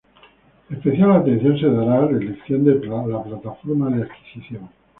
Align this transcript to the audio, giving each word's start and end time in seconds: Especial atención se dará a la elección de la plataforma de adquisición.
Especial 0.71 1.11
atención 1.11 1.59
se 1.59 1.67
dará 1.69 1.99
a 1.99 2.05
la 2.09 2.17
elección 2.17 2.63
de 2.65 2.73
la 2.83 3.23
plataforma 3.23 3.87
de 3.91 4.01
adquisición. 4.01 4.67